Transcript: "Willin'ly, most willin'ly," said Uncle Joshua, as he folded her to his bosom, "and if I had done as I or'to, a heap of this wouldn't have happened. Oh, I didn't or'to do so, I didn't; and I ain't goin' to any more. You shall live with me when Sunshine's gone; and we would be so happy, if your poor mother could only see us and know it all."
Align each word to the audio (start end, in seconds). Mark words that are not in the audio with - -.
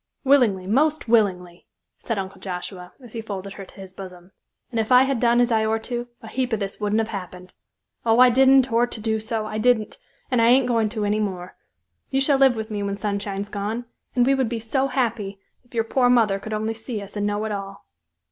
"Willin'ly, 0.25 0.65
most 0.65 1.07
willin'ly," 1.07 1.67
said 1.99 2.17
Uncle 2.17 2.41
Joshua, 2.41 2.91
as 3.03 3.13
he 3.13 3.21
folded 3.21 3.53
her 3.53 3.65
to 3.65 3.75
his 3.81 3.93
bosom, 3.93 4.31
"and 4.71 4.79
if 4.79 4.91
I 4.91 5.03
had 5.03 5.19
done 5.19 5.39
as 5.39 5.51
I 5.51 5.63
or'to, 5.63 6.07
a 6.23 6.27
heap 6.27 6.51
of 6.53 6.59
this 6.59 6.79
wouldn't 6.81 6.97
have 7.01 7.09
happened. 7.09 7.53
Oh, 8.03 8.17
I 8.19 8.31
didn't 8.31 8.71
or'to 8.73 8.99
do 8.99 9.19
so, 9.19 9.45
I 9.45 9.59
didn't; 9.59 9.99
and 10.31 10.41
I 10.41 10.47
ain't 10.47 10.65
goin' 10.67 10.89
to 10.89 11.05
any 11.05 11.19
more. 11.19 11.55
You 12.09 12.19
shall 12.19 12.39
live 12.39 12.55
with 12.55 12.71
me 12.71 12.81
when 12.81 12.95
Sunshine's 12.95 13.49
gone; 13.49 13.85
and 14.15 14.25
we 14.25 14.33
would 14.33 14.49
be 14.49 14.59
so 14.59 14.87
happy, 14.87 15.39
if 15.63 15.75
your 15.75 15.83
poor 15.83 16.09
mother 16.09 16.39
could 16.39 16.51
only 16.53 16.73
see 16.73 16.99
us 16.99 17.15
and 17.15 17.27
know 17.27 17.45
it 17.45 17.51
all." 17.51 17.85